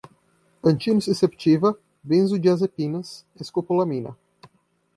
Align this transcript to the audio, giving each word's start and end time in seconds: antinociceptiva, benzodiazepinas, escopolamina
antinociceptiva, 0.63 1.75
benzodiazepinas, 2.03 3.23
escopolamina 3.39 4.17